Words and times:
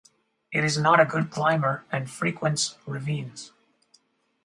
It 0.51 0.63
is 0.63 0.79
not 0.79 0.99
a 0.99 1.05
good 1.05 1.29
climber 1.29 1.85
and 1.91 2.09
frequents 2.09 2.75
ravines. 2.87 3.51